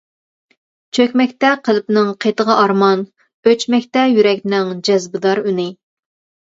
[0.97, 3.07] چۆكمەكتە قەلبنىڭ قېتىغا ئارمان،
[3.51, 5.73] ئۆچمەكتە يۈرەكنىڭ جەزبدار ئۈنى.